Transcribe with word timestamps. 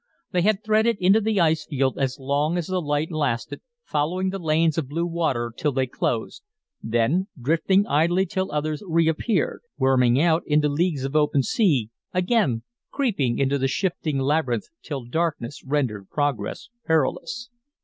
They 0.31 0.41
had 0.41 0.63
threaded 0.63 0.97
into 0.99 1.21
the 1.21 1.39
ice 1.39 1.63
field 1.63 1.99
as 1.99 2.17
long 2.17 2.57
as 2.57 2.65
the 2.65 2.81
light 2.81 3.11
lasted, 3.11 3.61
following 3.85 4.31
the 4.31 4.39
lanes 4.39 4.79
of 4.79 4.87
blue 4.89 5.05
water 5.05 5.53
till 5.55 5.71
they 5.71 5.85
closed, 5.85 6.41
then 6.81 7.27
drifting 7.39 7.85
idly 7.85 8.25
till 8.25 8.51
others 8.51 8.81
appeared; 9.07 9.61
worming 9.77 10.19
out 10.19 10.41
into 10.47 10.69
leagues 10.69 11.03
of 11.03 11.15
open 11.15 11.43
sea, 11.43 11.91
again 12.15 12.63
creeping 12.89 13.37
into 13.37 13.59
the 13.59 13.67
shifting 13.67 14.17
labyrinth 14.17 14.69
till 14.81 15.05
darkness 15.05 15.63
rendered 15.63 16.09
progress 16.09 16.69
perilous. 16.83 17.51